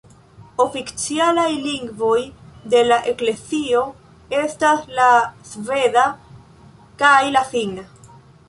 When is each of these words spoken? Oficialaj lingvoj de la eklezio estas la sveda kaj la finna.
Oficialaj 0.63 1.49
lingvoj 1.65 2.15
de 2.73 2.81
la 2.87 2.97
eklezio 3.13 3.83
estas 4.39 4.83
la 5.01 5.13
sveda 5.53 6.09
kaj 7.05 7.17
la 7.39 7.49
finna. 7.55 7.89